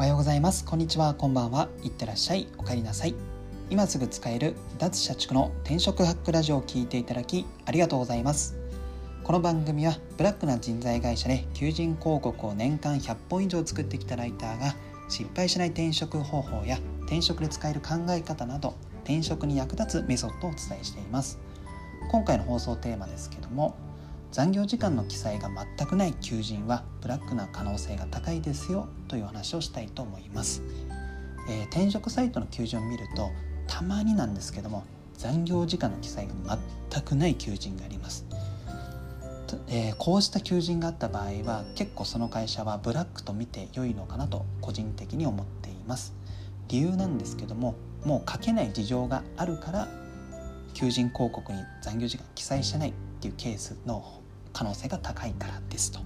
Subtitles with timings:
[0.00, 0.64] おはようございます。
[0.64, 1.12] こんにちは。
[1.12, 1.68] こんばんは。
[1.82, 2.48] いってらっしゃい。
[2.56, 3.14] お帰りなさい。
[3.68, 8.56] 今すぐ使える脱社畜の転職ハックラジオを聞いていただきありがとうございます。
[9.24, 14.74] この番組はブラックな人材会社で求人広告を年間100本以上作ってきたライターが
[15.10, 21.38] 失敗しない転職方法や転職で使える考え方など転職に役立つメソッドをお伝えしています。
[22.10, 23.76] 今回の放送テーマですけども
[24.32, 30.62] 残業時間の記載が全くない求人はブラックな可能性が高いですよという話をしたいと思います、
[31.48, 33.30] えー、転職サイトの求人を見ると
[33.66, 34.84] たまになんですけども
[35.14, 36.58] 残業時間の記載が
[36.90, 38.24] 全くない求人があります。
[39.68, 46.14] えー、こうした求人があった場合は結構その会社はブラックと見て良いのかなと個人的に思っています。
[46.68, 49.88] 理由なんですけどももう書けない事情があるから
[50.72, 54.02] 求人広告に残業時間記載してないっていうケースの
[54.54, 56.00] 可能性が高いからですと。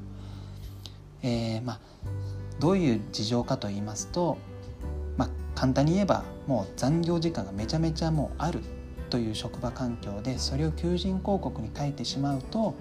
[1.22, 1.80] えー、まあ、
[2.58, 4.36] どういう事情かと言いますと、
[5.16, 8.62] まあ、簡単に言えばもう残業時間がめちゃめちゃもうある
[9.10, 12.74] という職場環境でそれを求人広告に書いてしまうと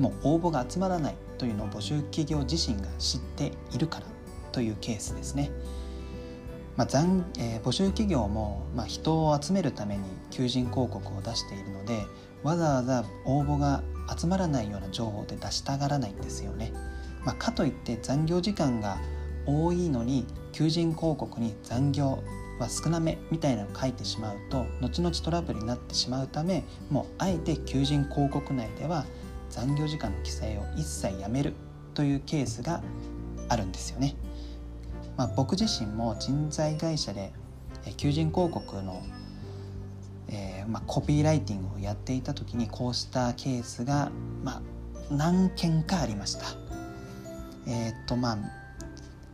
[0.00, 4.06] もう応募が集まらないというのを募集企業自身が知っているから
[4.50, 5.52] というケースですね。
[6.76, 12.04] まあ残えー、募集企業も、まあ、人を集めるために求人広告を出しているので
[12.42, 13.82] わざわざ応募が
[14.18, 16.72] 集まらないような情報で出したがらないんですよね。
[17.24, 18.98] まあ、かといって残業時間が
[19.46, 22.22] 多いのに求人広告に残業
[22.58, 29.06] は少なめみたいなのを書いてしまうと後々トラブルになってしまうためもうあえて求人広告内では
[29.50, 31.54] 残業時間の記載を一切やめる
[31.94, 32.82] というケースが
[33.48, 34.16] あるんですよね。
[35.16, 37.32] まあ、僕自身も人材会社で
[37.96, 39.02] 求人広告の
[40.28, 44.10] えー、まあ、コピーライティングをやっていた時にこうしたケースが、
[44.42, 44.62] まあ、
[45.10, 46.46] 何件かありました。
[47.66, 48.38] えー、っとまあ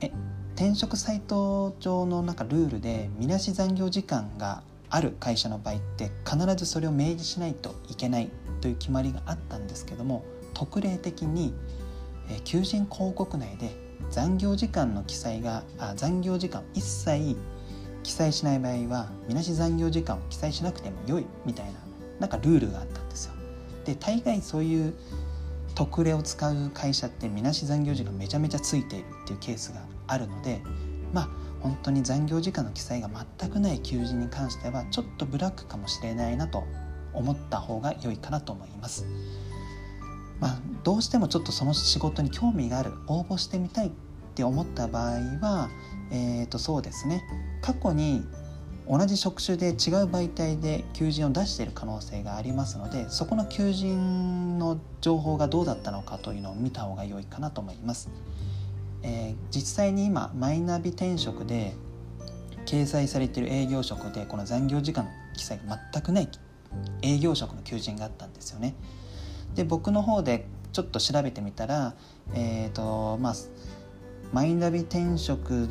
[0.00, 0.12] え
[0.54, 11.54] 転職サイト上のなんかルールでみなし残業時間がある会社の場合って必ずそれを明示しないといけないという決まりがあったんですけども特例的に、
[12.44, 13.74] 求人広告内で
[14.08, 17.36] 残業時間の記載があ残業時間一切
[18.02, 21.72] 記載しない場合はみなし残業時間を記載しなくても良いみたいな
[22.18, 23.34] なんかルールがあったんですよ。
[23.84, 24.94] で大概そういう
[25.74, 30.60] 特例を使う会社ってみなし残業時間めちゃめちゃついているっていうケースがあるので
[31.12, 31.28] まあ
[31.60, 36.64] 本当に残業時間の記載が全くない求人に関してはちょっとブラックかもしれないなと
[37.12, 39.06] 思った方が良いかなと思います。
[40.40, 43.90] まあ、どうしてもちょっとその仕事に興味がある応募してみたいっ
[44.34, 45.68] て思った場合は
[46.10, 47.24] えー、とそうですね
[47.62, 48.24] 過去に
[48.88, 49.74] 同じ職種で違う
[50.06, 58.10] 媒体で求人を出している可能性がありますのでそこの求人の情報がどうだったのかというのを見た方が良いかなと思います。
[59.02, 61.72] えー、実際に今マイナビ転職で
[62.66, 66.28] 掲載されている営業職でこの残業時間の記載が全くない
[67.02, 68.74] 営業職の求人があったんですよね。
[69.54, 71.94] で僕の方でちょっと調べてみたら、
[72.34, 73.34] えーとまあ、
[74.32, 75.68] マイナビ転職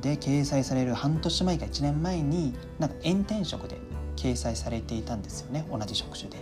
[0.00, 3.76] で掲載される半年前か1年前になんか炎天職で
[4.16, 6.38] 掲載されていたんですよね同じ職種で。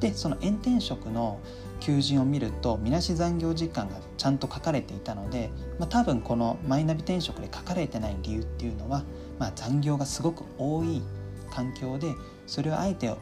[0.00, 1.38] でその炎天職の
[1.78, 9.04] 求人を見るとみなし残業時間がちゃんと書かれていたので、まあ、多分このマイナビ転職で書かれてない理由っていうのは、
[9.38, 11.02] まあ、残業がすごく多い
[11.50, 12.14] 環境で
[12.46, 13.14] それをあえて、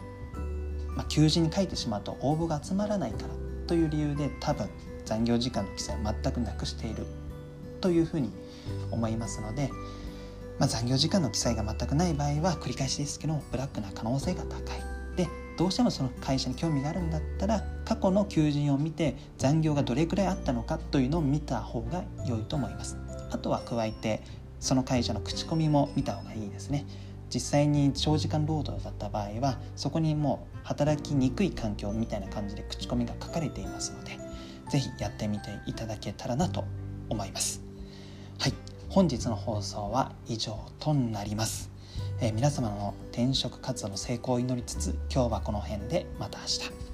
[0.96, 3.28] まあ、求人に書いてしまうと応募が集まらないから
[3.66, 4.68] という理由で多分
[5.04, 7.06] 残業時間の記載を全くなくしている
[7.80, 8.30] というふうに
[8.90, 9.70] 思いますので、
[10.58, 14.80] まあ、残業時間の記載が全くない場合は繰り返しですけどブラックな可能性が高い。
[15.16, 22.96] でどうしてもその会社に興味があるんだったら過去の求人を見て残業がどれくらいあったのかというのを見た方が良いと思います。
[23.30, 24.22] あとは加えて
[24.58, 26.86] その会社の口コミも見た方がいいですね。
[27.32, 34.18] 実際に長時間労働だった場合はそこにもう働きにくい環境みたいな感じで口コミが書かれていますので
[34.68, 36.64] 是非やってみていただけたらなと
[37.08, 37.60] 思います。
[38.38, 38.54] はい。
[38.88, 41.70] 本日の放送は以上となります、
[42.20, 46.89] えー、皆様の転職活動の成功を祈りつつ今日はこの辺でまた明日。